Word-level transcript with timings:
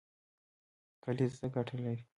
کلیزه 1.03 1.35
څه 1.41 1.47
ګټه 1.55 1.73
لري؟ 1.83 2.01